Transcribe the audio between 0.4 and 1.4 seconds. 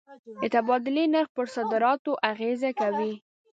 د تبادلې نرخ